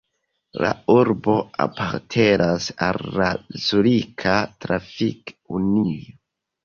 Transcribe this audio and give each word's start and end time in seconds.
La 0.63 0.69
urbo 0.93 1.35
apartenas 1.65 2.71
al 2.87 2.99
la 3.21 3.29
Zurika 3.67 4.35
Trafik-Unio. 4.67 6.17